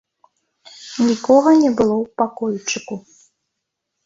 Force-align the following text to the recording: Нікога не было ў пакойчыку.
Нікога 1.09 1.49
не 1.61 1.69
было 1.77 1.95
ў 2.03 2.09
пакойчыку. 2.23 2.95